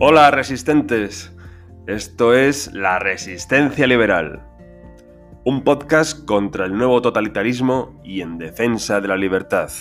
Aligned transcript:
Hola 0.00 0.30
resistentes, 0.30 1.34
esto 1.88 2.32
es 2.32 2.72
La 2.72 3.00
Resistencia 3.00 3.84
Liberal, 3.84 4.46
un 5.44 5.64
podcast 5.64 6.24
contra 6.24 6.66
el 6.66 6.78
nuevo 6.78 7.02
totalitarismo 7.02 8.00
y 8.04 8.20
en 8.20 8.38
defensa 8.38 9.00
de 9.00 9.08
la 9.08 9.16
libertad. 9.16 9.72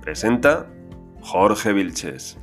Presenta 0.00 0.66
Jorge 1.20 1.74
Vilches. 1.74 2.38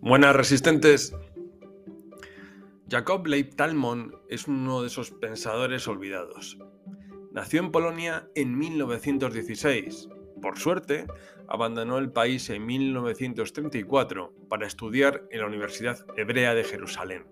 Buenas 0.00 0.34
resistentes. 0.34 1.14
Jacob 2.90 3.24
Leib 3.28 3.54
Talmon 3.54 4.16
es 4.28 4.48
uno 4.48 4.80
de 4.80 4.88
esos 4.88 5.12
pensadores 5.12 5.86
olvidados. 5.86 6.58
Nació 7.30 7.60
en 7.60 7.70
Polonia 7.70 8.28
en 8.34 8.58
1916. 8.58 10.08
Por 10.42 10.58
suerte, 10.58 11.06
abandonó 11.46 11.98
el 11.98 12.10
país 12.10 12.50
en 12.50 12.66
1934 12.66 14.34
para 14.48 14.66
estudiar 14.66 15.22
en 15.30 15.38
la 15.38 15.46
Universidad 15.46 16.04
Hebrea 16.16 16.52
de 16.54 16.64
Jerusalén. 16.64 17.26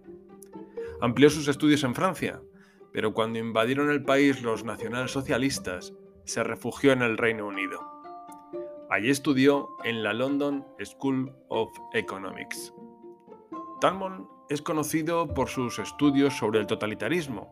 Amplió 1.00 1.28
sus 1.28 1.48
estudios 1.48 1.82
en 1.82 1.96
Francia, 1.96 2.40
pero 2.92 3.12
cuando 3.12 3.40
invadieron 3.40 3.90
el 3.90 4.04
país 4.04 4.42
los 4.42 4.62
nacionalsocialistas, 4.62 5.92
se 6.22 6.44
refugió 6.44 6.92
en 6.92 7.02
el 7.02 7.18
Reino 7.18 7.48
Unido. 7.48 7.80
Allí 8.90 9.10
estudió 9.10 9.70
en 9.82 10.04
la 10.04 10.12
London 10.12 10.64
School 10.84 11.34
of 11.48 11.76
Economics. 11.94 12.72
Talmon 13.80 14.37
es 14.48 14.62
conocido 14.62 15.34
por 15.34 15.48
sus 15.48 15.78
estudios 15.78 16.36
sobre 16.36 16.60
el 16.60 16.66
totalitarismo 16.66 17.50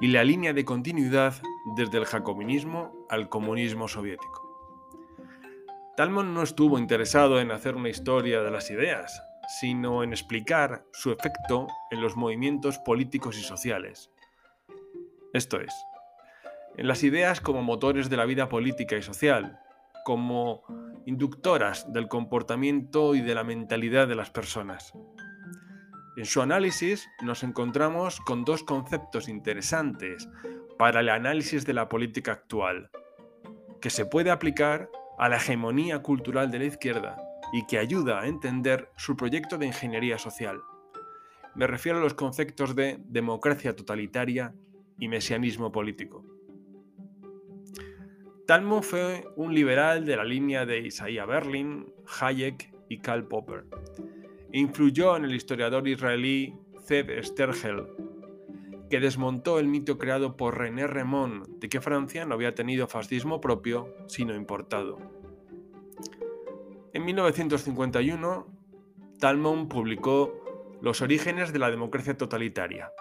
y 0.00 0.08
la 0.08 0.24
línea 0.24 0.52
de 0.52 0.64
continuidad 0.64 1.34
desde 1.76 1.98
el 1.98 2.04
jacobinismo 2.04 3.06
al 3.08 3.28
comunismo 3.28 3.88
soviético. 3.88 4.48
Talmon 5.96 6.32
no 6.32 6.42
estuvo 6.42 6.78
interesado 6.78 7.40
en 7.40 7.50
hacer 7.50 7.74
una 7.74 7.88
historia 7.88 8.42
de 8.42 8.52
las 8.52 8.70
ideas, 8.70 9.20
sino 9.60 10.04
en 10.04 10.12
explicar 10.12 10.84
su 10.92 11.10
efecto 11.10 11.66
en 11.90 12.00
los 12.00 12.16
movimientos 12.16 12.78
políticos 12.78 13.36
y 13.36 13.42
sociales. 13.42 14.10
Esto 15.32 15.60
es, 15.60 15.74
en 16.76 16.86
las 16.86 17.02
ideas 17.02 17.40
como 17.40 17.62
motores 17.62 18.08
de 18.08 18.16
la 18.16 18.26
vida 18.26 18.48
política 18.48 18.96
y 18.96 19.02
social, 19.02 19.58
como 20.04 20.62
inductoras 21.06 21.92
del 21.92 22.06
comportamiento 22.06 23.16
y 23.16 23.20
de 23.20 23.34
la 23.34 23.42
mentalidad 23.42 24.06
de 24.06 24.14
las 24.14 24.30
personas. 24.30 24.94
En 26.18 26.26
su 26.26 26.42
análisis 26.42 27.08
nos 27.22 27.44
encontramos 27.44 28.18
con 28.18 28.44
dos 28.44 28.64
conceptos 28.64 29.28
interesantes 29.28 30.28
para 30.76 30.98
el 30.98 31.10
análisis 31.10 31.64
de 31.64 31.74
la 31.74 31.88
política 31.88 32.32
actual, 32.32 32.90
que 33.80 33.88
se 33.88 34.04
puede 34.04 34.32
aplicar 34.32 34.90
a 35.16 35.28
la 35.28 35.36
hegemonía 35.36 36.02
cultural 36.02 36.50
de 36.50 36.58
la 36.58 36.64
izquierda 36.64 37.18
y 37.52 37.66
que 37.66 37.78
ayuda 37.78 38.18
a 38.18 38.26
entender 38.26 38.90
su 38.96 39.16
proyecto 39.16 39.58
de 39.58 39.66
ingeniería 39.66 40.18
social. 40.18 40.60
Me 41.54 41.68
refiero 41.68 41.98
a 41.98 42.02
los 42.02 42.14
conceptos 42.14 42.74
de 42.74 42.98
democracia 43.06 43.76
totalitaria 43.76 44.52
y 44.98 45.06
mesianismo 45.06 45.70
político. 45.70 46.24
Talmud 48.44 48.82
fue 48.82 49.24
un 49.36 49.54
liberal 49.54 50.04
de 50.04 50.16
la 50.16 50.24
línea 50.24 50.66
de 50.66 50.80
Isaiah 50.80 51.26
Berlin, 51.26 51.86
Hayek 52.20 52.74
y 52.88 52.98
Karl 52.98 53.28
Popper 53.28 53.66
influyó 54.52 55.16
en 55.16 55.24
el 55.24 55.34
historiador 55.34 55.86
israelí 55.88 56.54
Zeb 56.86 57.22
Stergel, 57.22 57.86
que 58.88 59.00
desmontó 59.00 59.58
el 59.58 59.68
mito 59.68 59.98
creado 59.98 60.36
por 60.36 60.58
René 60.58 60.86
Remond 60.86 61.58
de 61.58 61.68
que 61.68 61.80
Francia 61.80 62.24
no 62.24 62.34
había 62.34 62.54
tenido 62.54 62.86
fascismo 62.88 63.40
propio, 63.40 63.94
sino 64.06 64.34
importado. 64.34 64.98
En 66.92 67.04
1951, 67.04 68.46
Talmon 69.20 69.68
publicó 69.68 70.32
Los 70.80 71.02
orígenes 71.02 71.52
de 71.52 71.58
la 71.58 71.70
democracia 71.70 72.16
totalitaria, 72.16 72.92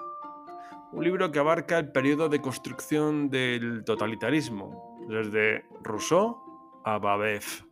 un 0.91 1.03
libro 1.03 1.31
que 1.31 1.39
abarca 1.39 1.77
el 1.77 1.91
periodo 1.91 2.27
de 2.27 2.41
construcción 2.41 3.29
del 3.29 3.83
totalitarismo, 3.85 4.97
desde 5.07 5.63
Rousseau 5.83 6.37
a 6.83 6.97
Babeuf. 6.97 7.66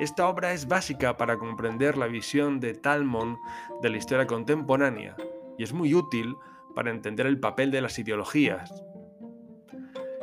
Esta 0.00 0.26
obra 0.28 0.54
es 0.54 0.66
básica 0.66 1.18
para 1.18 1.36
comprender 1.36 1.98
la 1.98 2.06
visión 2.06 2.58
de 2.58 2.72
Talmon 2.72 3.38
de 3.82 3.90
la 3.90 3.98
historia 3.98 4.26
contemporánea 4.26 5.14
y 5.58 5.62
es 5.62 5.74
muy 5.74 5.92
útil 5.94 6.36
para 6.74 6.90
entender 6.90 7.26
el 7.26 7.38
papel 7.38 7.70
de 7.70 7.82
las 7.82 7.98
ideologías. 7.98 8.82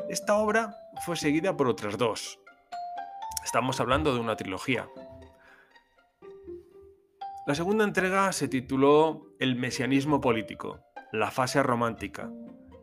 Esta 0.09 0.35
obra 0.35 0.75
fue 1.05 1.15
seguida 1.15 1.55
por 1.55 1.67
otras 1.67 1.95
dos. 1.99 2.39
Estamos 3.45 3.79
hablando 3.79 4.15
de 4.15 4.19
una 4.19 4.35
trilogía. 4.35 4.89
La 7.45 7.53
segunda 7.53 7.83
entrega 7.83 8.31
se 8.31 8.47
tituló 8.47 9.27
El 9.39 9.57
mesianismo 9.57 10.19
político, 10.21 10.79
la 11.11 11.29
fase 11.29 11.61
romántica, 11.61 12.31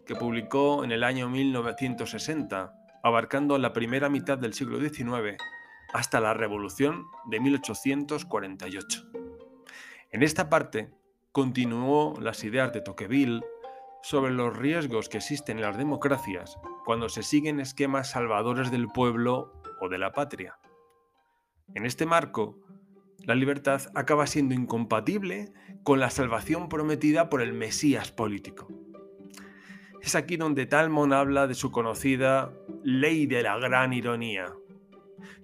que 0.06 0.14
publicó 0.14 0.84
en 0.84 0.92
el 0.92 1.02
año 1.02 1.28
1960, 1.28 2.72
abarcando 3.02 3.58
la 3.58 3.72
primera 3.72 4.08
mitad 4.08 4.38
del 4.38 4.54
siglo 4.54 4.78
XIX 4.78 5.42
hasta 5.94 6.20
la 6.20 6.34
Revolución 6.34 7.06
de 7.24 7.38
1848. 7.38 9.04
En 10.10 10.24
esta 10.24 10.50
parte 10.50 10.90
continuó 11.30 12.14
las 12.20 12.42
ideas 12.42 12.72
de 12.72 12.80
Tocqueville 12.80 13.42
sobre 14.02 14.32
los 14.32 14.56
riesgos 14.56 15.08
que 15.08 15.18
existen 15.18 15.58
en 15.58 15.62
las 15.62 15.78
democracias 15.78 16.58
cuando 16.84 17.08
se 17.08 17.22
siguen 17.22 17.60
esquemas 17.60 18.10
salvadores 18.10 18.72
del 18.72 18.88
pueblo 18.88 19.52
o 19.80 19.88
de 19.88 19.98
la 19.98 20.12
patria. 20.12 20.58
En 21.74 21.86
este 21.86 22.06
marco, 22.06 22.58
la 23.20 23.36
libertad 23.36 23.82
acaba 23.94 24.26
siendo 24.26 24.52
incompatible 24.52 25.52
con 25.84 26.00
la 26.00 26.10
salvación 26.10 26.68
prometida 26.68 27.30
por 27.30 27.40
el 27.40 27.52
Mesías 27.52 28.10
político. 28.10 28.66
Es 30.02 30.16
aquí 30.16 30.36
donde 30.36 30.66
Talmon 30.66 31.12
habla 31.12 31.46
de 31.46 31.54
su 31.54 31.70
conocida 31.70 32.52
ley 32.82 33.26
de 33.26 33.42
la 33.44 33.56
gran 33.58 33.92
ironía, 33.92 34.52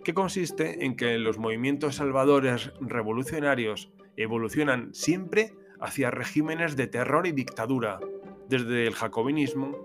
que 0.04 0.14
consiste 0.14 0.84
en 0.84 0.96
que 0.96 1.18
los 1.18 1.38
movimientos 1.38 1.96
salvadores 1.96 2.72
revolucionarios 2.80 3.90
evolucionan 4.16 4.94
siempre 4.94 5.54
hacia 5.80 6.10
regímenes 6.10 6.76
de 6.76 6.86
terror 6.86 7.26
y 7.26 7.32
dictadura, 7.32 8.00
desde 8.48 8.86
el 8.86 8.94
jacobinismo 8.94 9.76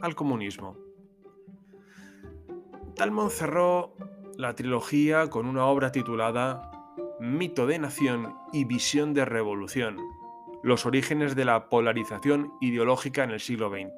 al 0.00 0.14
comunismo. 0.14 0.76
Talmon 2.96 3.30
cerró 3.30 3.94
la 4.36 4.54
trilogía 4.54 5.28
con 5.28 5.46
una 5.46 5.66
obra 5.66 5.92
titulada 5.92 6.70
Mito 7.20 7.66
de 7.66 7.78
Nación 7.78 8.34
y 8.52 8.64
Visión 8.64 9.14
de 9.14 9.24
Revolución, 9.24 9.98
los 10.62 10.86
orígenes 10.86 11.36
de 11.36 11.44
la 11.44 11.68
polarización 11.68 12.52
ideológica 12.60 13.24
en 13.24 13.30
el 13.30 13.40
siglo 13.40 13.70
XX, 13.70 13.92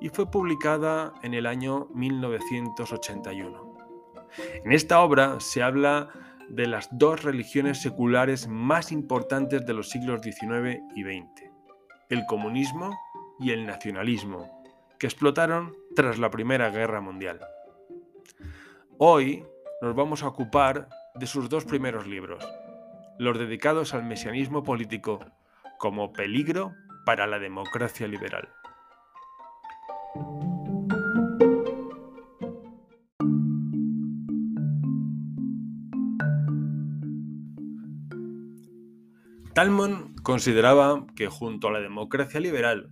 y 0.00 0.08
fue 0.08 0.30
publicada 0.30 1.14
en 1.22 1.34
el 1.34 1.46
año 1.46 1.88
1981. 1.94 3.65
En 4.64 4.72
esta 4.72 5.00
obra 5.00 5.40
se 5.40 5.62
habla 5.62 6.08
de 6.48 6.66
las 6.66 6.88
dos 6.92 7.22
religiones 7.22 7.80
seculares 7.80 8.48
más 8.48 8.92
importantes 8.92 9.66
de 9.66 9.72
los 9.72 9.90
siglos 9.90 10.20
XIX 10.22 10.80
y 10.94 11.02
XX, 11.02 11.50
el 12.08 12.24
comunismo 12.26 12.96
y 13.40 13.50
el 13.50 13.66
nacionalismo, 13.66 14.62
que 14.98 15.06
explotaron 15.06 15.76
tras 15.94 16.18
la 16.18 16.30
Primera 16.30 16.70
Guerra 16.70 17.00
Mundial. 17.00 17.40
Hoy 18.98 19.44
nos 19.82 19.94
vamos 19.94 20.22
a 20.22 20.28
ocupar 20.28 20.88
de 21.14 21.26
sus 21.26 21.48
dos 21.48 21.64
primeros 21.64 22.06
libros, 22.06 22.46
los 23.18 23.38
dedicados 23.38 23.94
al 23.94 24.04
mesianismo 24.04 24.62
político 24.62 25.20
como 25.78 26.12
peligro 26.12 26.74
para 27.04 27.26
la 27.26 27.38
democracia 27.38 28.06
liberal. 28.06 28.48
Talmon 39.56 40.14
consideraba 40.22 41.06
que 41.16 41.28
junto 41.28 41.68
a 41.68 41.72
la 41.72 41.80
democracia 41.80 42.38
liberal, 42.40 42.90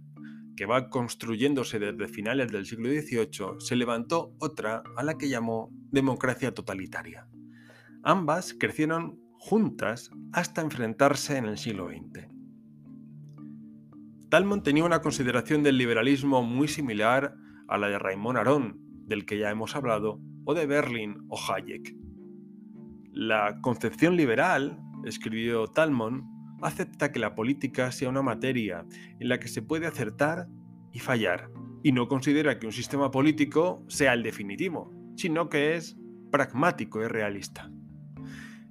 que 0.56 0.64
va 0.64 0.88
construyéndose 0.88 1.78
desde 1.78 2.08
finales 2.08 2.50
del 2.50 2.64
siglo 2.64 2.88
XVIII, 2.88 3.60
se 3.60 3.76
levantó 3.76 4.34
otra 4.38 4.82
a 4.96 5.02
la 5.02 5.18
que 5.18 5.28
llamó 5.28 5.68
democracia 5.90 6.54
totalitaria. 6.54 7.28
Ambas 8.02 8.56
crecieron 8.58 9.20
juntas 9.34 10.10
hasta 10.32 10.62
enfrentarse 10.62 11.36
en 11.36 11.44
el 11.44 11.58
siglo 11.58 11.86
XX. 11.90 12.28
Talmon 14.30 14.62
tenía 14.62 14.86
una 14.86 15.02
consideración 15.02 15.62
del 15.62 15.76
liberalismo 15.76 16.42
muy 16.42 16.68
similar 16.68 17.34
a 17.68 17.76
la 17.76 17.88
de 17.88 17.98
Raymond 17.98 18.38
Aron, 18.38 18.80
del 19.06 19.26
que 19.26 19.36
ya 19.36 19.50
hemos 19.50 19.76
hablado, 19.76 20.18
o 20.46 20.54
de 20.54 20.64
Berlin 20.64 21.26
o 21.28 21.38
Hayek. 21.38 21.94
La 23.12 23.60
concepción 23.60 24.16
liberal, 24.16 24.78
escribió 25.04 25.66
Talmon, 25.66 26.32
acepta 26.64 27.12
que 27.12 27.18
la 27.18 27.34
política 27.34 27.92
sea 27.92 28.08
una 28.08 28.22
materia 28.22 28.86
en 29.20 29.28
la 29.28 29.38
que 29.38 29.48
se 29.48 29.62
puede 29.62 29.86
acertar 29.86 30.48
y 30.92 30.98
fallar, 30.98 31.50
y 31.82 31.92
no 31.92 32.08
considera 32.08 32.58
que 32.58 32.66
un 32.66 32.72
sistema 32.72 33.10
político 33.10 33.84
sea 33.88 34.14
el 34.14 34.22
definitivo, 34.22 34.92
sino 35.16 35.48
que 35.48 35.76
es 35.76 35.96
pragmático 36.30 37.02
y 37.02 37.08
realista. 37.08 37.70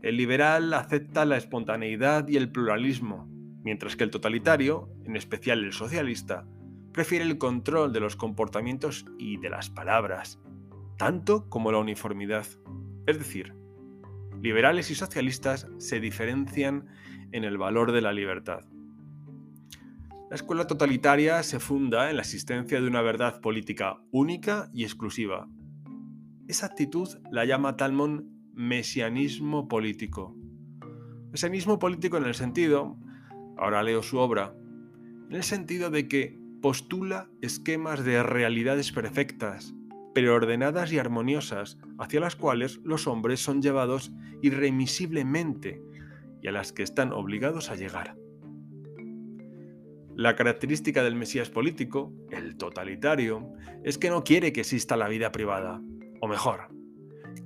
El 0.01 0.17
liberal 0.17 0.73
acepta 0.73 1.23
la 1.25 1.37
espontaneidad 1.37 2.27
y 2.27 2.35
el 2.35 2.51
pluralismo, 2.51 3.29
mientras 3.63 3.95
que 3.95 4.03
el 4.03 4.11
totalitario, 4.11 4.89
en 5.05 5.15
especial 5.15 5.63
el 5.63 5.71
socialista, 5.71 6.45
prefiere 6.91 7.23
el 7.23 7.37
control 7.37 7.93
de 7.93 7.99
los 7.99 8.15
comportamientos 8.15 9.05
y 9.17 9.37
de 9.37 9.49
las 9.49 9.69
palabras, 9.69 10.39
tanto 10.97 11.49
como 11.49 11.71
la 11.71 11.77
uniformidad. 11.77 12.45
Es 13.07 13.17
decir, 13.17 13.55
liberales 14.41 14.91
y 14.91 14.95
socialistas 14.95 15.67
se 15.77 15.99
diferencian 15.99 16.87
en 17.33 17.43
el 17.43 17.57
valor 17.57 17.91
de 17.91 18.01
la 18.01 18.13
libertad. 18.13 18.61
La 20.29 20.35
escuela 20.35 20.65
totalitaria 20.65 21.43
se 21.43 21.59
funda 21.59 22.09
en 22.09 22.15
la 22.15 22.21
existencia 22.21 22.79
de 22.79 22.87
una 22.87 23.01
verdad 23.01 23.41
política 23.41 23.97
única 24.11 24.69
y 24.73 24.83
exclusiva. 24.83 25.47
Esa 26.47 26.67
actitud 26.67 27.09
la 27.31 27.45
llama 27.45 27.75
Talmón 27.75 28.29
mesianismo 28.53 29.67
político. 29.67 30.35
Mesianismo 31.31 31.79
político 31.79 32.17
en 32.17 32.25
el 32.25 32.35
sentido, 32.35 32.97
ahora 33.57 33.83
leo 33.83 34.03
su 34.03 34.17
obra, 34.17 34.55
en 35.29 35.35
el 35.35 35.43
sentido 35.43 35.89
de 35.89 36.07
que 36.07 36.39
postula 36.61 37.29
esquemas 37.41 38.05
de 38.05 38.23
realidades 38.23 38.91
perfectas, 38.91 39.73
pero 40.13 40.35
ordenadas 40.35 40.91
y 40.93 40.99
armoniosas, 40.99 41.77
hacia 41.97 42.19
las 42.19 42.35
cuales 42.35 42.79
los 42.83 43.07
hombres 43.07 43.39
son 43.39 43.61
llevados 43.61 44.11
irremisiblemente 44.41 45.81
y 46.43 46.49
a 46.49 46.51
las 46.51 46.73
que 46.73 46.83
están 46.83 47.11
obligados 47.13 47.71
a 47.71 47.75
llegar. 47.75 48.15
La 50.15 50.35
característica 50.35 51.01
del 51.01 51.15
Mesías 51.15 51.49
político, 51.49 52.13
el 52.29 52.55
totalitario, 52.55 53.51
es 53.83 53.97
que 53.97 54.11
no 54.11 54.23
quiere 54.23 54.53
que 54.53 54.59
exista 54.61 54.95
la 54.95 55.07
vida 55.07 55.31
privada, 55.31 55.81
o 56.21 56.27
mejor, 56.27 56.67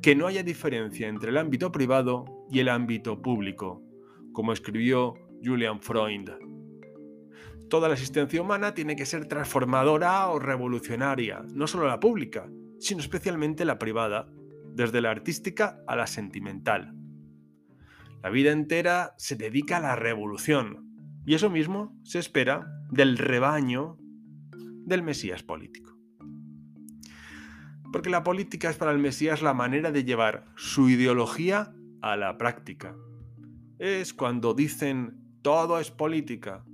que 0.02 0.16
no 0.16 0.28
haya 0.28 0.44
diferencia 0.44 1.08
entre 1.08 1.30
el 1.30 1.38
ámbito 1.38 1.72
privado 1.72 2.26
y 2.52 2.60
el 2.60 2.68
ámbito 2.68 3.22
público, 3.22 3.82
como 4.34 4.52
escribió 4.52 5.14
Julian 5.42 5.82
Freund. 5.82 6.32
Toda 7.70 7.88
la 7.88 7.94
existencia 7.94 8.42
humana 8.42 8.74
tiene 8.74 8.96
que 8.96 9.06
ser 9.06 9.28
transformadora 9.28 10.28
o 10.30 10.40
revolucionaria, 10.40 11.44
no 11.54 11.68
solo 11.68 11.88
la 11.88 12.00
pública, 12.00 12.50
sino 12.80 13.00
especialmente 13.00 13.64
la 13.64 13.80
privada, 13.80 14.30
desde 14.74 15.02
la 15.02 15.12
artística 15.12 15.82
a 15.88 15.96
la 15.96 16.08
sentimental. 16.08 16.94
La 18.28 18.34
vida 18.34 18.52
entera 18.52 19.14
se 19.16 19.38
dedica 19.38 19.78
a 19.78 19.80
la 19.80 19.96
revolución, 19.96 21.22
y 21.26 21.34
eso 21.36 21.50
mismo 21.50 21.98
se 22.04 22.20
espera 22.20 22.68
del 22.92 23.18
rebaño 23.18 23.98
del 24.86 25.02
Mesías 25.02 25.44
político. 25.44 25.98
Porque 27.94 28.10
la 28.10 28.24
política 28.24 28.70
es 28.70 28.76
para 28.76 28.92
el 28.92 28.98
Mesías 28.98 29.42
la 29.42 29.54
manera 29.54 29.94
de 29.94 30.04
llevar 30.04 30.44
su 30.58 30.90
ideología 30.90 31.74
a 32.02 32.18
la 32.18 32.38
práctica. 32.38 32.98
Es 33.80 34.14
cuando 34.14 34.54
dicen 34.54 35.40
todo 35.42 35.80
es 35.80 35.90
política, 35.90 36.66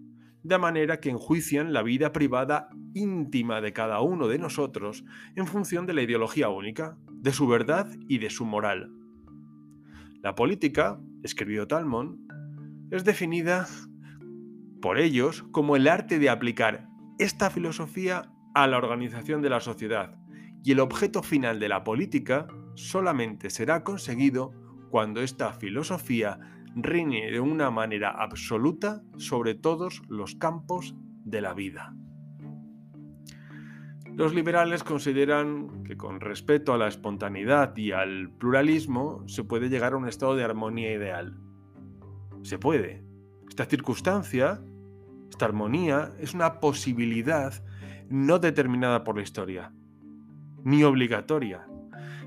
de 0.41 0.57
manera 0.57 0.99
que 0.99 1.11
enjuician 1.11 1.71
la 1.71 1.83
vida 1.83 2.11
privada 2.13 2.69
íntima 2.95 3.61
de 3.61 3.73
cada 3.73 4.01
uno 4.01 4.27
de 4.27 4.39
nosotros 4.39 5.05
en 5.35 5.45
función 5.45 5.85
de 5.85 5.93
la 5.93 6.01
ideología 6.01 6.49
única, 6.49 6.97
de 7.11 7.31
su 7.31 7.45
verdad 7.45 7.91
y 8.07 8.17
de 8.17 8.31
su 8.31 8.43
moral. 8.43 8.91
La 10.23 10.33
política, 10.33 10.99
escribió 11.23 11.67
Talmón, 11.67 12.27
es 12.91 13.03
definida 13.03 13.67
por 14.81 14.99
ellos 14.99 15.43
como 15.51 15.75
el 15.75 15.87
arte 15.87 16.19
de 16.19 16.29
aplicar 16.29 16.87
esta 17.17 17.49
filosofía 17.49 18.31
a 18.53 18.67
la 18.67 18.77
organización 18.77 19.41
de 19.41 19.49
la 19.49 19.61
sociedad, 19.61 20.17
y 20.63 20.71
el 20.71 20.79
objeto 20.79 21.23
final 21.23 21.59
de 21.59 21.69
la 21.69 21.83
política 21.83 22.47
solamente 22.75 23.49
será 23.49 23.83
conseguido 23.83 24.51
cuando 24.89 25.21
esta 25.21 25.53
filosofía 25.53 26.39
reine 26.75 27.31
de 27.31 27.39
una 27.39 27.71
manera 27.71 28.09
absoluta 28.09 29.03
sobre 29.17 29.55
todos 29.55 30.01
los 30.07 30.35
campos 30.35 30.95
de 31.23 31.41
la 31.41 31.53
vida. 31.53 31.95
Los 34.15 34.33
liberales 34.33 34.83
consideran 34.83 35.83
que 35.83 35.97
con 35.97 36.19
respeto 36.19 36.73
a 36.73 36.77
la 36.77 36.87
espontaneidad 36.87 37.75
y 37.77 37.91
al 37.91 38.29
pluralismo 38.29 39.23
se 39.27 39.43
puede 39.43 39.69
llegar 39.69 39.93
a 39.93 39.97
un 39.97 40.07
estado 40.07 40.35
de 40.35 40.43
armonía 40.43 40.93
ideal. 40.93 41.37
Se 42.43 42.59
puede. 42.59 43.03
Esta 43.47 43.65
circunstancia 43.65 44.61
esta 45.33 45.45
armonía 45.45 46.13
es 46.19 46.35
una 46.35 46.59
posibilidad 46.59 47.55
no 48.07 48.37
determinada 48.37 49.03
por 49.03 49.15
la 49.15 49.23
historia, 49.23 49.73
ni 50.63 50.83
obligatoria. 50.83 51.65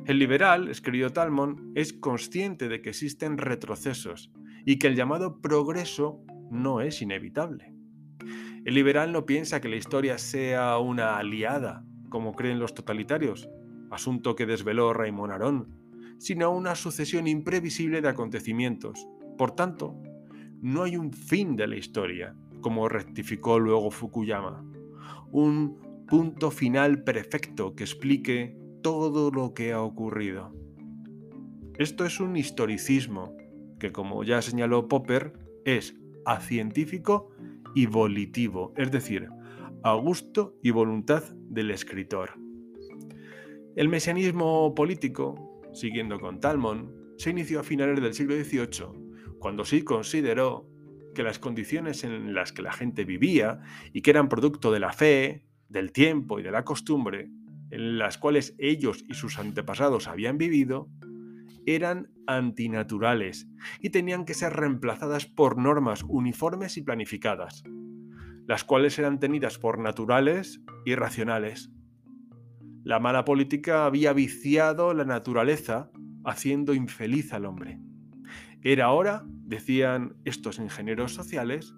El 0.06 0.19
liberal, 0.19 0.67
escribió 0.67 1.12
Talmon, 1.12 1.71
es 1.77 1.93
consciente 1.93 2.69
de 2.69 2.83
que 2.83 2.91
existen 2.91 3.38
retrocesos 3.38 4.33
y 4.65 4.81
que 4.81 4.88
el 4.88 4.97
llamado 4.97 5.41
progreso 5.41 6.21
no 6.50 6.81
es 6.81 7.00
inevitable. 7.00 7.75
El 8.67 8.75
liberal 8.75 9.13
no 9.13 9.27
piensa 9.27 9.61
que 9.61 9.69
la 9.69 9.77
historia 9.77 10.19
sea 10.19 10.79
una 10.79 11.19
aliada, 11.19 11.85
como 12.09 12.35
creen 12.35 12.59
los 12.59 12.75
totalitarios, 12.75 13.49
asunto 13.93 14.35
que 14.35 14.45
desveló 14.45 14.93
Raymond 14.93 15.33
Aron, 15.33 15.69
sino 16.19 16.51
una 16.51 16.75
sucesión 16.75 17.29
imprevisible 17.29 18.01
de 18.01 18.09
acontecimientos. 18.09 19.07
Por 19.39 19.53
tanto, 19.53 19.95
no 20.61 20.83
hay 20.83 20.97
un 20.97 21.13
fin 21.13 21.55
de 21.55 21.69
la 21.69 21.77
historia, 21.77 22.35
como 22.61 22.89
rectificó 22.89 23.61
luego 23.61 23.93
Fukuyama. 23.93 24.65
Un 25.31 26.05
punto 26.09 26.51
final 26.51 27.05
perfecto 27.05 27.77
que 27.77 27.85
explique 27.85 28.59
todo 28.83 29.31
lo 29.31 29.55
que 29.55 29.75
ha 29.75 29.81
ocurrido. 29.81 30.53
Esto 31.79 32.05
es 32.05 32.19
un 32.19 32.37
historicismo 32.37 33.37
que, 33.79 33.93
como 33.93 34.25
ya 34.25 34.43
señaló 34.43 34.89
Popper, 34.89 35.35
es 35.65 35.95
acientífico 36.25 37.31
y 37.76 37.84
volitivo, 37.84 38.73
es 38.78 38.90
decir, 38.90 39.28
a 39.84 39.93
gusto 39.93 40.56
y 40.62 40.70
voluntad 40.70 41.23
del 41.50 41.70
escritor. 41.70 42.31
El 43.76 43.90
mesianismo 43.90 44.75
político, 44.75 45.61
siguiendo 45.75 46.19
con 46.19 46.40
Talmon, 46.40 47.14
se 47.19 47.31
inició 47.31 47.61
a 47.61 47.64
finales 47.64 48.00
del 48.00 48.14
siglo 48.14 48.34
XVIII, 48.34 49.37
cuando 49.38 49.67
sí 49.67 49.82
consideró 49.82 50.67
que 51.14 51.23
las 51.23 51.38
condiciones 51.38 52.02
en 52.02 52.32
las 52.32 52.55
que 52.55 52.62
la 52.62 52.73
gente 52.73 53.05
vivía 53.05 53.61
y 53.93 54.00
que 54.00 54.11
eran 54.11 54.31
producto 54.31 54.73
de 54.73 54.81
la 54.81 54.94
fe, 54.94 55.45
del 55.68 55.92
tiempo 55.92 56.40
y 56.40 56.42
de 56.42 56.52
la 56.52 56.64
costumbre, 56.64 57.28
en 57.71 57.99
las 57.99 58.16
cuales 58.16 58.54
ellos 58.56 59.04
y 59.06 59.12
sus 59.12 59.38
antepasados 59.38 60.09
habían 60.09 60.38
vivido, 60.38 60.88
eran 61.66 62.08
antinaturales 62.26 63.49
y 63.80 63.90
tenían 63.90 64.25
que 64.25 64.35
ser 64.35 64.54
reemplazadas 64.54 65.26
por 65.26 65.58
normas 65.58 66.04
uniformes 66.08 66.76
y 66.76 66.82
planificadas, 66.82 67.64
las 68.46 68.64
cuales 68.64 68.99
eran 68.99 69.18
tenidas 69.18 69.58
por 69.58 69.78
naturales 69.78 70.62
y 70.85 70.94
racionales. 70.94 71.70
La 72.85 73.00
mala 73.00 73.25
política 73.25 73.85
había 73.85 74.12
viciado 74.12 74.94
la 74.94 75.04
naturaleza, 75.04 75.90
haciendo 76.25 76.73
infeliz 76.73 77.32
al 77.32 77.44
hombre. 77.44 77.80
Era 78.62 78.90
hora, 78.90 79.25
decían 79.26 80.16
estos 80.25 80.58
ingenieros 80.58 81.12
sociales, 81.12 81.75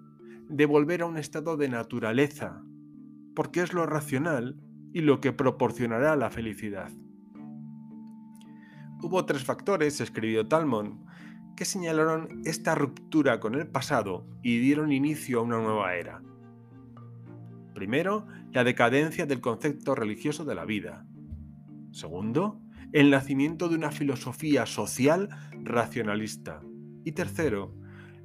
de 0.47 0.65
volver 0.65 1.01
a 1.01 1.05
un 1.05 1.17
estado 1.17 1.57
de 1.57 1.69
naturaleza, 1.69 2.63
porque 3.35 3.61
es 3.61 3.73
lo 3.73 3.85
racional 3.85 4.59
y 4.93 5.01
lo 5.01 5.19
que 5.21 5.31
proporcionará 5.31 6.15
la 6.15 6.29
felicidad. 6.29 6.91
Hubo 9.01 9.25
tres 9.25 9.45
factores, 9.45 10.01
escribió 10.01 10.47
Talmon, 10.47 11.05
que 11.55 11.63
señalaron 11.63 12.41
esta 12.45 12.75
ruptura 12.75 13.39
con 13.39 13.55
el 13.55 13.67
pasado 13.67 14.25
y 14.43 14.59
dieron 14.59 14.91
inicio 14.91 15.39
a 15.39 15.43
una 15.43 15.57
nueva 15.57 15.95
era. 15.95 16.21
Primero, 17.73 18.27
la 18.51 18.63
decadencia 18.63 19.25
del 19.25 19.39
concepto 19.39 19.95
religioso 19.95 20.43
de 20.43 20.55
la 20.55 20.65
vida. 20.65 21.05
Segundo, 21.91 22.59
el 22.91 23.09
nacimiento 23.09 23.69
de 23.69 23.75
una 23.75 23.91
filosofía 23.91 24.65
social 24.65 25.29
racionalista. 25.63 26.61
Y 27.05 27.13
tercero, 27.13 27.73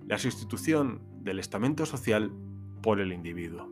la 0.06 0.18
sustitución 0.18 1.02
del 1.22 1.38
estamento 1.38 1.86
social 1.86 2.32
por 2.82 3.00
el 3.00 3.12
individuo. 3.12 3.70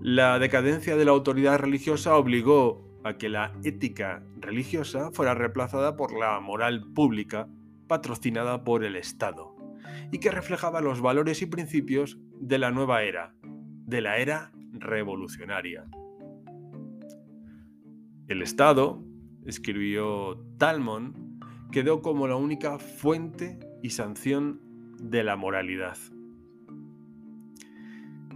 La 0.00 0.38
decadencia 0.38 0.96
de 0.96 1.04
la 1.04 1.12
autoridad 1.12 1.58
religiosa 1.58 2.16
obligó 2.16 2.83
a 3.04 3.18
que 3.18 3.28
la 3.28 3.52
ética 3.62 4.22
religiosa 4.40 5.10
fuera 5.12 5.34
reemplazada 5.34 5.96
por 5.96 6.18
la 6.18 6.40
moral 6.40 6.92
pública 6.94 7.48
patrocinada 7.86 8.64
por 8.64 8.82
el 8.82 8.96
Estado 8.96 9.54
y 10.10 10.18
que 10.18 10.30
reflejaba 10.30 10.80
los 10.80 11.00
valores 11.00 11.42
y 11.42 11.46
principios 11.46 12.18
de 12.40 12.58
la 12.58 12.70
nueva 12.70 13.02
era, 13.02 13.34
de 13.42 14.00
la 14.00 14.18
era 14.18 14.52
revolucionaria. 14.72 15.84
El 18.26 18.40
Estado, 18.40 19.04
escribió 19.44 20.42
Talmon, 20.56 21.38
quedó 21.70 22.00
como 22.00 22.26
la 22.26 22.36
única 22.36 22.78
fuente 22.78 23.58
y 23.82 23.90
sanción 23.90 24.60
de 24.98 25.24
la 25.24 25.36
moralidad. 25.36 25.98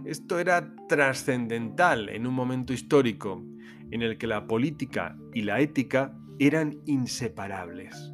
Esto 0.05 0.39
era 0.39 0.75
trascendental 0.87 2.09
en 2.09 2.27
un 2.27 2.33
momento 2.33 2.71
histórico 2.71 3.43
en 3.91 4.01
el 4.01 4.17
que 4.17 4.27
la 4.27 4.47
política 4.47 5.17
y 5.33 5.41
la 5.41 5.59
ética 5.59 6.17
eran 6.39 6.79
inseparables. 6.85 8.13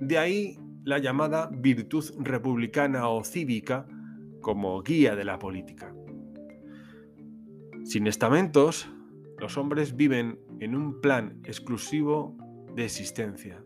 De 0.00 0.18
ahí 0.18 0.58
la 0.84 0.98
llamada 0.98 1.50
virtud 1.52 2.04
republicana 2.18 3.08
o 3.08 3.24
cívica 3.24 3.86
como 4.40 4.80
guía 4.82 5.16
de 5.16 5.24
la 5.24 5.38
política. 5.38 5.92
Sin 7.84 8.06
estamentos, 8.06 8.88
los 9.38 9.58
hombres 9.58 9.96
viven 9.96 10.38
en 10.60 10.74
un 10.74 11.00
plan 11.00 11.40
exclusivo 11.44 12.36
de 12.74 12.84
existencia, 12.84 13.64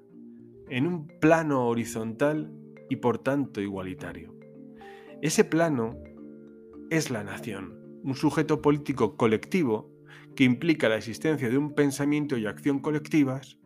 en 0.69 0.87
un 0.87 1.07
plano 1.21 1.66
horizontal 1.66 2.52
y 2.88 2.97
por 2.97 3.19
tanto 3.19 3.61
igualitario. 3.61 4.35
Ese 5.21 5.45
plano 5.45 5.97
es 6.90 7.11
la 7.11 7.23
nación, 7.23 7.78
un 8.02 8.14
sujeto 8.14 8.62
político 8.62 9.16
colectivo 9.16 9.90
que 10.36 10.44
implica 10.44 10.88
la 10.88 10.96
existencia 10.96 11.48
de 11.48 11.58
un 11.58 11.74
pensamiento 11.74 12.36
y 12.36 12.46
acción 12.46 12.80
colectivas 12.80 13.58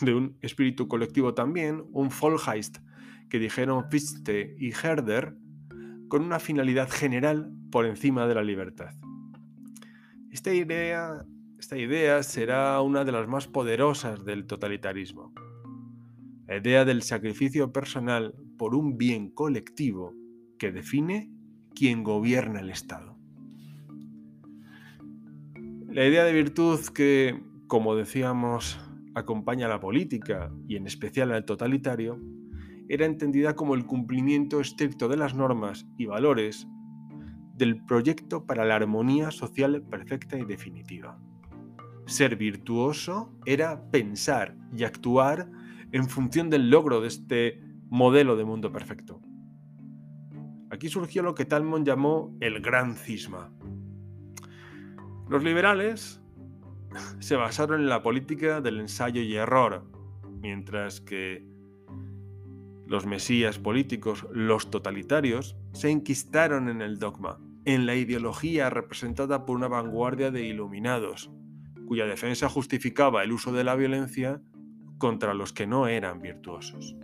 de 0.00 0.14
un 0.14 0.36
espíritu 0.40 0.88
colectivo 0.88 1.34
también, 1.34 1.84
un 1.92 2.08
Vollgeist 2.08 2.78
que 3.28 3.38
dijeron 3.38 3.90
Fichte 3.90 4.56
y 4.58 4.70
Herder, 4.70 5.36
con 6.08 6.22
una 6.22 6.38
finalidad 6.38 6.88
general 6.90 7.50
por 7.70 7.86
encima 7.86 8.26
de 8.26 8.34
la 8.34 8.42
libertad. 8.42 8.94
Esta 10.30 10.52
idea, 10.52 11.24
esta 11.58 11.78
idea 11.78 12.22
será 12.22 12.80
una 12.80 13.04
de 13.04 13.12
las 13.12 13.28
más 13.28 13.46
poderosas 13.46 14.24
del 14.24 14.46
totalitarismo. 14.46 15.32
La 16.46 16.56
idea 16.56 16.84
del 16.84 17.02
sacrificio 17.02 17.72
personal 17.72 18.34
por 18.58 18.74
un 18.74 18.96
bien 18.98 19.30
colectivo 19.30 20.12
que 20.58 20.72
define 20.72 21.30
quién 21.74 22.02
gobierna 22.04 22.60
el 22.60 22.70
Estado. 22.70 23.13
La 25.94 26.04
idea 26.04 26.24
de 26.24 26.32
virtud 26.32 26.80
que, 26.92 27.40
como 27.68 27.94
decíamos 27.94 28.80
acompaña 29.14 29.66
a 29.66 29.68
la 29.68 29.78
política 29.78 30.50
y 30.66 30.74
en 30.74 30.88
especial 30.88 31.30
al 31.30 31.44
totalitario, 31.44 32.18
era 32.88 33.06
entendida 33.06 33.54
como 33.54 33.76
el 33.76 33.86
cumplimiento 33.86 34.60
estricto 34.60 35.06
de 35.06 35.16
las 35.16 35.36
normas 35.36 35.86
y 35.96 36.06
valores 36.06 36.66
del 37.56 37.84
proyecto 37.84 38.44
para 38.44 38.64
la 38.64 38.74
armonía 38.74 39.30
social 39.30 39.82
perfecta 39.82 40.36
y 40.36 40.44
definitiva. 40.44 41.16
Ser 42.06 42.34
virtuoso 42.34 43.32
era 43.46 43.88
pensar 43.92 44.56
y 44.76 44.82
actuar 44.82 45.48
en 45.92 46.08
función 46.08 46.50
del 46.50 46.70
logro 46.70 47.02
de 47.02 47.06
este 47.06 47.60
modelo 47.88 48.34
de 48.34 48.44
mundo 48.44 48.72
perfecto. 48.72 49.20
Aquí 50.70 50.88
surgió 50.88 51.22
lo 51.22 51.36
que 51.36 51.44
Talmon 51.44 51.84
llamó 51.84 52.36
el 52.40 52.60
gran 52.60 52.96
cisma. 52.96 53.52
Los 55.28 55.42
liberales 55.42 56.20
se 57.18 57.36
basaron 57.36 57.80
en 57.80 57.88
la 57.88 58.02
política 58.02 58.60
del 58.60 58.80
ensayo 58.80 59.22
y 59.22 59.34
error, 59.34 59.84
mientras 60.40 61.00
que 61.00 61.46
los 62.86 63.06
mesías 63.06 63.58
políticos, 63.58 64.26
los 64.30 64.70
totalitarios, 64.70 65.56
se 65.72 65.90
enquistaron 65.90 66.68
en 66.68 66.82
el 66.82 66.98
dogma, 66.98 67.40
en 67.64 67.86
la 67.86 67.94
ideología 67.94 68.68
representada 68.68 69.46
por 69.46 69.56
una 69.56 69.68
vanguardia 69.68 70.30
de 70.30 70.44
iluminados, 70.44 71.30
cuya 71.86 72.04
defensa 72.04 72.48
justificaba 72.48 73.24
el 73.24 73.32
uso 73.32 73.52
de 73.52 73.64
la 73.64 73.74
violencia 73.74 74.42
contra 74.98 75.32
los 75.32 75.52
que 75.52 75.66
no 75.66 75.86
eran 75.86 76.20
virtuosos. 76.20 76.96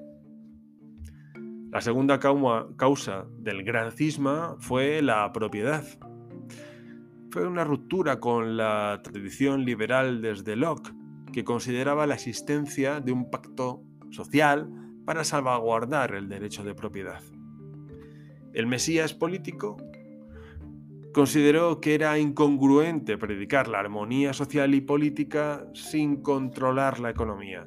La 1.71 1.81
segunda 1.81 2.19
causa 2.19 3.27
del 3.39 3.63
gran 3.63 3.93
cisma 3.93 4.57
fue 4.59 5.03
la 5.03 5.33
propiedad, 5.33 5.85
fue 7.31 7.47
una 7.47 7.65
ruptura 7.65 8.19
con 8.19 8.57
la 8.57 9.01
tradición 9.05 9.65
liberal 9.65 10.21
desde 10.21 10.57
Locke, 10.57 10.93
que 11.33 11.45
consideraba 11.45 12.07
la 12.07 12.15
existencia 12.15 13.01
de 13.01 13.13
un 13.13 13.31
pacto 13.31 13.83
social 14.11 14.69
para 15.05 15.23
salvaguardar 15.23 16.15
el 16.15 16.29
derecho 16.29 16.65
de 16.65 16.75
propiedad. 16.75 17.23
El 18.53 18.67
Mesías 18.67 19.15
político 19.15 19.77
consideró 21.15 21.81
que 21.81 21.95
era 21.95 22.19
incongruente 22.19 23.17
predicar 23.17 23.69
la 23.69 23.79
armonía 23.79 24.33
social 24.33 24.75
y 24.75 24.81
política 24.81 25.67
sin 25.73 26.23
controlar 26.23 26.99
la 26.99 27.11
economía, 27.11 27.67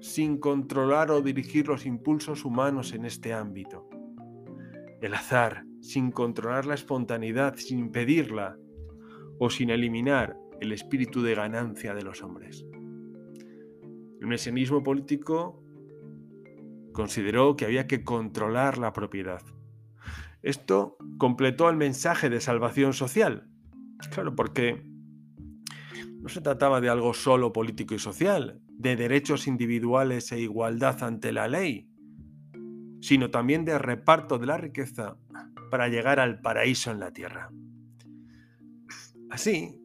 sin 0.00 0.38
controlar 0.38 1.10
o 1.10 1.20
dirigir 1.20 1.68
los 1.68 1.84
impulsos 1.84 2.44
humanos 2.44 2.94
en 2.94 3.04
este 3.04 3.34
ámbito. 3.34 3.88
El 5.02 5.12
azar, 5.12 5.64
sin 5.80 6.10
controlar 6.10 6.64
la 6.64 6.74
espontaneidad, 6.74 7.56
sin 7.56 7.78
impedirla, 7.78 8.56
o 9.38 9.50
sin 9.50 9.70
eliminar 9.70 10.36
el 10.60 10.72
espíritu 10.72 11.22
de 11.22 11.34
ganancia 11.34 11.94
de 11.94 12.02
los 12.02 12.22
hombres. 12.22 12.64
El 14.20 14.26
mesianismo 14.26 14.82
político 14.82 15.62
consideró 16.92 17.56
que 17.56 17.66
había 17.66 17.86
que 17.86 18.04
controlar 18.04 18.78
la 18.78 18.92
propiedad. 18.92 19.42
Esto 20.42 20.96
completó 21.18 21.68
el 21.68 21.76
mensaje 21.76 22.30
de 22.30 22.40
salvación 22.40 22.92
social. 22.92 23.48
Claro, 24.10 24.34
porque 24.34 24.82
no 26.20 26.28
se 26.28 26.40
trataba 26.40 26.80
de 26.80 26.88
algo 26.88 27.12
solo 27.12 27.52
político 27.52 27.94
y 27.94 27.98
social, 27.98 28.60
de 28.68 28.96
derechos 28.96 29.46
individuales 29.46 30.32
e 30.32 30.40
igualdad 30.40 31.02
ante 31.02 31.32
la 31.32 31.48
ley, 31.48 31.90
sino 33.00 33.30
también 33.30 33.64
de 33.64 33.78
reparto 33.78 34.38
de 34.38 34.46
la 34.46 34.56
riqueza 34.56 35.18
para 35.70 35.88
llegar 35.88 36.20
al 36.20 36.40
paraíso 36.40 36.90
en 36.90 37.00
la 37.00 37.12
tierra. 37.12 37.50
Así, 39.34 39.82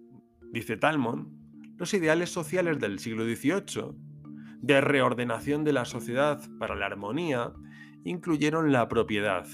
dice 0.51 0.77
Talmon, 0.77 1.33
los 1.75 1.95
ideales 1.95 2.29
sociales 2.29 2.77
del 2.77 2.99
siglo 2.99 3.23
XVIII, 3.23 3.95
de 4.61 4.79
reordenación 4.79 5.63
de 5.63 5.73
la 5.73 5.85
sociedad 5.85 6.39
para 6.59 6.75
la 6.75 6.85
armonía, 6.85 7.53
incluyeron 8.03 8.71
la 8.71 8.87
propiedad 8.87 9.47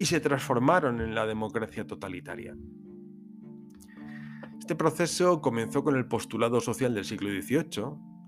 y 0.00 0.06
se 0.06 0.18
transformaron 0.18 1.00
en 1.00 1.14
la 1.14 1.26
democracia 1.26 1.86
totalitaria. 1.86 2.56
Este 4.58 4.74
proceso 4.74 5.40
comenzó 5.40 5.84
con 5.84 5.94
el 5.94 6.08
postulado 6.08 6.60
social 6.60 6.92
del 6.92 7.04
siglo 7.04 7.30
XVIII, 7.30 7.84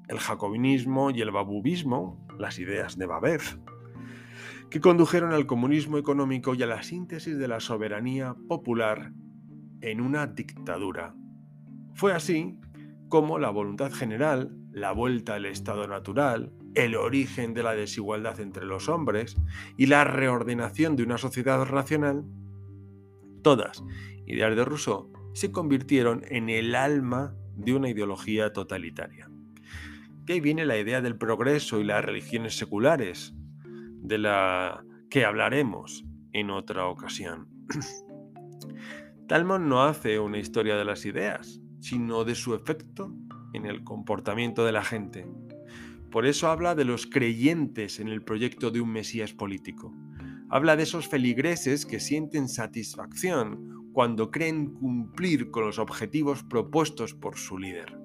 el 0.06 0.20
jacobinismo 0.20 1.10
y 1.10 1.20
el 1.20 1.32
babubismo, 1.32 2.24
las 2.38 2.60
ideas 2.60 2.96
de 2.96 3.06
Babev, 3.06 3.42
que 4.70 4.80
condujeron 4.80 5.32
al 5.32 5.46
comunismo 5.46 5.98
económico 5.98 6.54
y 6.54 6.62
a 6.62 6.66
la 6.66 6.84
síntesis 6.84 7.36
de 7.38 7.48
la 7.48 7.58
soberanía 7.58 8.36
popular 8.46 9.12
en 9.82 10.00
una 10.00 10.26
dictadura. 10.26 11.14
Fue 11.94 12.12
así 12.12 12.58
como 13.08 13.38
la 13.38 13.50
voluntad 13.50 13.92
general, 13.92 14.56
la 14.72 14.92
vuelta 14.92 15.34
al 15.34 15.44
estado 15.44 15.86
natural, 15.86 16.52
el 16.74 16.96
origen 16.96 17.52
de 17.52 17.62
la 17.62 17.74
desigualdad 17.74 18.40
entre 18.40 18.64
los 18.64 18.88
hombres 18.88 19.36
y 19.76 19.86
la 19.86 20.04
reordenación 20.04 20.96
de 20.96 21.02
una 21.02 21.18
sociedad 21.18 21.62
racional, 21.66 22.24
todas 23.42 23.84
ideas 24.26 24.56
de 24.56 24.64
Rousseau, 24.64 25.12
se 25.34 25.52
convirtieron 25.52 26.22
en 26.28 26.48
el 26.48 26.74
alma 26.74 27.34
de 27.56 27.74
una 27.74 27.90
ideología 27.90 28.52
totalitaria. 28.52 29.28
Ahí 30.28 30.40
viene 30.40 30.64
la 30.64 30.78
idea 30.78 31.02
del 31.02 31.18
progreso 31.18 31.80
y 31.80 31.84
las 31.84 32.02
religiones 32.02 32.56
seculares, 32.56 33.34
de 34.00 34.18
la 34.18 34.84
que 35.10 35.24
hablaremos 35.26 36.04
en 36.32 36.50
otra 36.50 36.86
ocasión. 36.86 37.48
Talmon 39.32 39.66
no 39.66 39.82
hace 39.82 40.18
una 40.18 40.36
historia 40.36 40.76
de 40.76 40.84
las 40.84 41.06
ideas, 41.06 41.58
sino 41.80 42.22
de 42.24 42.34
su 42.34 42.54
efecto 42.54 43.16
en 43.54 43.64
el 43.64 43.82
comportamiento 43.82 44.66
de 44.66 44.72
la 44.72 44.84
gente. 44.84 45.26
Por 46.10 46.26
eso 46.26 46.48
habla 46.48 46.74
de 46.74 46.84
los 46.84 47.06
creyentes 47.06 47.98
en 47.98 48.08
el 48.08 48.20
proyecto 48.20 48.70
de 48.70 48.82
un 48.82 48.92
Mesías 48.92 49.32
político. 49.32 49.90
Habla 50.50 50.76
de 50.76 50.82
esos 50.82 51.08
feligreses 51.08 51.86
que 51.86 51.98
sienten 51.98 52.46
satisfacción 52.46 53.88
cuando 53.94 54.30
creen 54.30 54.74
cumplir 54.74 55.50
con 55.50 55.64
los 55.64 55.78
objetivos 55.78 56.42
propuestos 56.42 57.14
por 57.14 57.38
su 57.38 57.56
líder. 57.56 57.98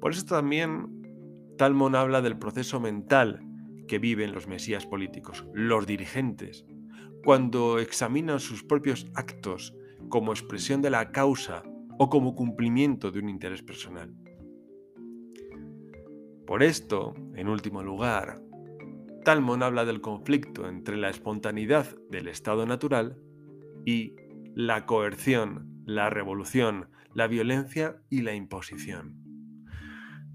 Por 0.00 0.10
eso 0.10 0.24
también 0.24 1.54
Talmon 1.58 1.94
habla 1.94 2.22
del 2.22 2.36
proceso 2.36 2.80
mental 2.80 3.40
que 3.86 4.00
viven 4.00 4.32
los 4.32 4.48
Mesías 4.48 4.84
políticos, 4.84 5.46
los 5.54 5.86
dirigentes, 5.86 6.66
cuando 7.26 7.80
examinan 7.80 8.38
sus 8.38 8.62
propios 8.62 9.10
actos 9.16 9.74
como 10.08 10.30
expresión 10.30 10.80
de 10.80 10.90
la 10.90 11.10
causa 11.10 11.64
o 11.98 12.08
como 12.08 12.36
cumplimiento 12.36 13.10
de 13.10 13.18
un 13.18 13.28
interés 13.28 13.64
personal. 13.64 14.14
Por 16.46 16.62
esto, 16.62 17.14
en 17.34 17.48
último 17.48 17.82
lugar, 17.82 18.40
Talmon 19.24 19.64
habla 19.64 19.84
del 19.84 20.00
conflicto 20.00 20.68
entre 20.68 20.96
la 20.96 21.10
espontaneidad 21.10 21.96
del 22.08 22.28
estado 22.28 22.64
natural 22.64 23.18
y 23.84 24.14
la 24.54 24.86
coerción, 24.86 25.82
la 25.84 26.10
revolución, 26.10 26.90
la 27.12 27.26
violencia 27.26 27.96
y 28.08 28.22
la 28.22 28.36
imposición. 28.36 29.16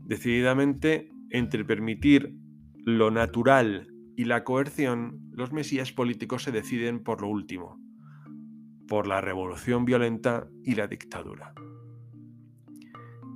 Decididamente, 0.03 1.09
entre 1.29 1.63
permitir 1.63 2.35
lo 2.83 3.11
natural 3.11 3.90
y 4.15 4.25
la 4.25 4.43
coerción, 4.43 5.19
los 5.31 5.51
mesías 5.51 5.91
políticos 5.91 6.43
se 6.43 6.51
deciden 6.51 7.03
por 7.03 7.21
lo 7.21 7.27
último, 7.27 7.79
por 8.87 9.07
la 9.07 9.21
revolución 9.21 9.85
violenta 9.85 10.47
y 10.63 10.75
la 10.75 10.87
dictadura. 10.87 11.53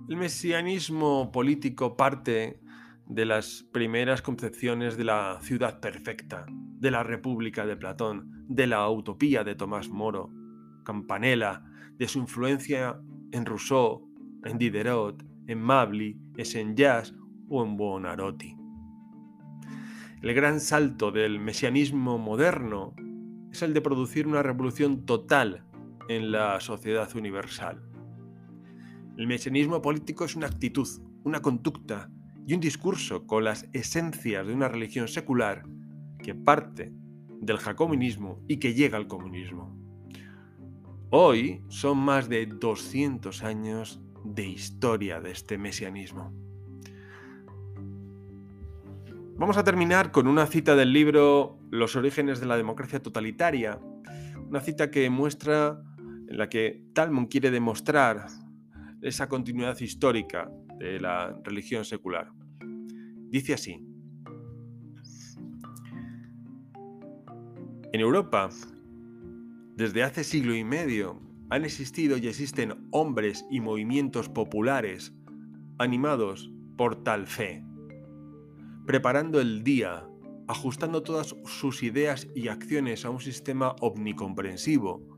El 0.08 0.18
mesianismo 0.18 1.32
político 1.32 1.96
parte 1.98 2.60
de 3.08 3.26
las 3.26 3.66
primeras 3.72 4.22
concepciones 4.22 4.98
de 4.98 5.06
la 5.06 5.40
ciudad 5.42 5.80
perfecta, 5.80 6.46
de 6.50 6.92
la 6.92 7.04
República 7.04 7.66
de 7.66 7.78
Platón, 7.78 8.46
de 8.48 8.68
la 8.68 8.90
utopía 8.90 9.44
de 9.44 9.56
Tomás 9.56 9.90
Moro, 9.90 10.32
Campanella, 10.84 11.64
de 11.98 12.08
su 12.08 12.20
influencia 12.20 13.00
en 13.32 13.46
Rousseau, 13.46 14.08
en 14.44 14.58
Diderot, 14.58 15.24
en 15.48 15.62
Mably, 15.62 16.20
en 16.38 16.46
Saint-Just 16.46 17.16
o 17.50 17.64
en 17.64 17.78
Buonarroti. 17.78 18.55
El 20.26 20.34
gran 20.34 20.60
salto 20.60 21.12
del 21.12 21.40
mesianismo 21.40 22.18
moderno 22.18 22.96
es 23.52 23.62
el 23.62 23.76
de 23.76 23.82
producir 23.82 24.26
una 24.26 24.42
revolución 24.42 25.06
total 25.06 25.64
en 26.10 26.32
la 26.32 26.60
sociedad 26.62 27.16
universal. 27.16 27.84
El 29.18 29.28
mesianismo 29.28 29.84
político 29.84 30.26
es 30.26 30.36
una 30.36 30.48
actitud, 30.48 30.88
una 31.24 31.44
conducta 31.44 32.10
y 32.48 32.56
un 32.56 32.60
discurso 32.60 33.28
con 33.28 33.44
las 33.44 33.70
esencias 33.72 34.48
de 34.48 34.54
una 34.56 34.68
religión 34.68 35.08
secular 35.08 35.62
que 36.24 36.34
parte 36.34 36.92
del 37.40 37.58
jacobinismo 37.58 38.44
y 38.48 38.58
que 38.58 38.74
llega 38.74 38.98
al 38.98 39.08
comunismo. 39.08 39.78
Hoy 41.12 41.62
son 41.68 42.00
más 42.00 42.30
de 42.30 42.48
200 42.48 43.44
años 43.44 44.02
de 44.24 44.48
historia 44.48 45.22
de 45.22 45.30
este 45.30 45.60
mesianismo. 45.60 46.45
Vamos 49.38 49.58
a 49.58 49.66
terminar 49.66 50.12
con 50.14 50.28
una 50.28 50.46
cita 50.48 50.78
del 50.78 50.94
libro 50.94 51.60
Los 51.70 51.98
orígenes 51.98 52.40
de 52.40 52.46
la 52.46 52.56
democracia 52.56 53.04
totalitaria, 53.04 53.82
una 54.48 54.62
cita 54.62 54.90
que 54.90 55.10
muestra 55.10 55.84
en 56.30 56.38
la 56.38 56.48
que 56.48 56.86
Talmud 56.94 57.28
quiere 57.30 57.52
demostrar 57.52 58.28
esa 59.02 59.28
continuidad 59.28 59.78
histórica 59.82 60.50
de 60.80 61.02
la 61.02 61.38
religión 61.44 61.84
secular. 61.84 62.32
Dice 63.30 63.56
así, 63.56 63.86
en 67.92 68.00
Europa, 68.00 68.50
desde 69.76 70.04
hace 70.04 70.24
siglo 70.24 70.56
y 70.56 70.64
medio, 70.64 71.20
han 71.50 71.66
existido 71.66 72.16
y 72.16 72.28
existen 72.30 72.88
hombres 72.92 73.46
y 73.52 73.60
movimientos 73.60 74.30
populares 74.30 75.14
animados 75.78 76.50
por 76.78 77.04
tal 77.04 77.28
fe, 77.28 77.66
preparando 78.86 79.42
el 79.42 79.64
día, 79.64 80.08
ajustando 80.48 81.02
todas 81.04 81.36
sus 81.46 81.84
ideas 81.84 82.28
y 82.36 82.48
acciones 82.48 83.06
a 83.06 83.10
un 83.10 83.20
sistema 83.20 83.76
omnicomprensivo, 83.82 85.18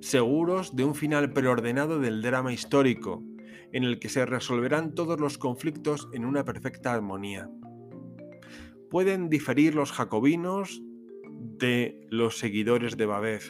seguros 0.00 0.76
de 0.76 0.84
un 0.84 0.94
final 0.94 1.32
preordenado 1.32 1.98
del 1.98 2.22
drama 2.22 2.52
histórico, 2.52 3.22
en 3.72 3.84
el 3.84 3.98
que 3.98 4.08
se 4.08 4.24
resolverán 4.24 4.94
todos 4.94 5.20
los 5.20 5.38
conflictos 5.38 6.08
en 6.12 6.24
una 6.24 6.44
perfecta 6.44 6.94
armonía. 6.94 7.50
Pueden 8.90 9.28
diferir 9.28 9.74
los 9.74 9.92
jacobinos 9.92 10.80
de 11.58 12.06
los 12.10 12.38
seguidores 12.38 12.96
de 12.96 13.06
Babel, 13.06 13.40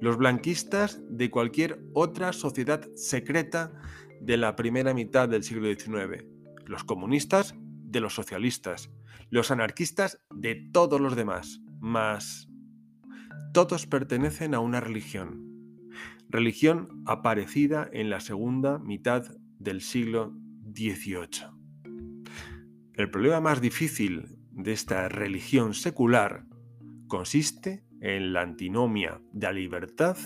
los 0.00 0.16
blanquistas 0.16 1.00
de 1.08 1.30
cualquier 1.30 1.80
otra 1.92 2.32
sociedad 2.32 2.88
secreta 2.94 3.72
de 4.20 4.36
la 4.36 4.56
primera 4.56 4.94
mitad 4.94 5.28
del 5.28 5.44
siglo 5.44 5.68
XIX, 5.68 6.24
los 6.66 6.82
comunistas 6.82 7.54
de 7.94 8.00
los 8.00 8.14
socialistas, 8.14 8.90
los 9.30 9.50
anarquistas 9.50 10.20
de 10.34 10.56
todos 10.72 11.00
los 11.00 11.16
demás, 11.16 11.62
mas 11.80 12.50
todos 13.54 13.86
pertenecen 13.86 14.54
a 14.54 14.60
una 14.60 14.80
religión, 14.80 15.80
religión 16.28 17.02
aparecida 17.06 17.88
en 17.92 18.10
la 18.10 18.18
segunda 18.20 18.78
mitad 18.78 19.22
del 19.58 19.80
siglo 19.80 20.34
XVIII. 20.74 21.46
El 22.94 23.10
problema 23.10 23.40
más 23.40 23.60
difícil 23.60 24.36
de 24.50 24.72
esta 24.72 25.08
religión 25.08 25.72
secular 25.72 26.46
consiste 27.06 27.84
en 28.00 28.32
la 28.32 28.42
antinomia 28.42 29.20
de 29.32 29.46
la 29.46 29.52
libertad 29.52 30.16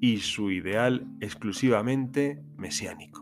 y 0.00 0.18
su 0.18 0.50
ideal 0.50 1.06
exclusivamente 1.20 2.42
mesiánico. 2.56 3.21